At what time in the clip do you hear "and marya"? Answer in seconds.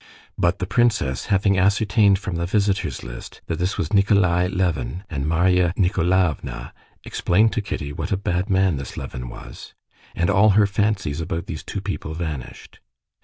5.11-5.73